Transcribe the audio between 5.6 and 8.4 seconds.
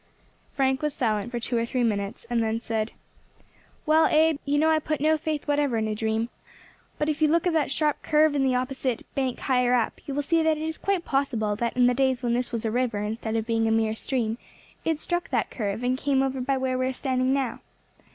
in a dream, but if you look at that sharp curve